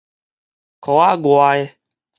[0.79, 1.75] 箍仔外的